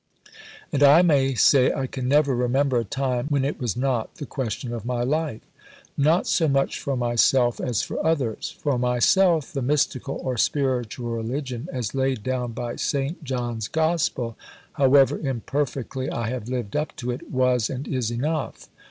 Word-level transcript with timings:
And 0.71 0.81
I 0.81 1.03
may 1.03 1.35
say 1.35 1.71
I 1.71 1.85
can 1.85 2.07
never 2.07 2.35
remember 2.35 2.79
a 2.79 2.83
time 2.83 3.27
when 3.27 3.45
it 3.45 3.59
was 3.59 3.77
not 3.77 4.15
the 4.15 4.25
question 4.25 4.73
of 4.73 4.83
my 4.83 5.03
life. 5.03 5.41
Not 5.95 6.25
so 6.25 6.47
much 6.47 6.79
for 6.79 6.97
myself 6.97 7.59
as 7.61 7.83
for 7.83 8.03
others. 8.03 8.49
For 8.57 8.79
myself 8.79 9.53
the 9.53 9.61
mystical 9.61 10.19
or 10.23 10.37
spiritual 10.37 11.11
religion 11.11 11.69
as 11.71 11.93
laid 11.93 12.23
down 12.23 12.53
by 12.53 12.77
St. 12.77 13.23
John's 13.23 13.67
Gospel, 13.67 14.35
however 14.73 15.19
imperfectly 15.19 16.09
I 16.09 16.29
have 16.29 16.49
lived 16.49 16.75
up 16.75 16.95
to 16.95 17.11
it, 17.11 17.29
was 17.29 17.69
and 17.69 17.87
is 17.87 18.09
enough. 18.09 18.69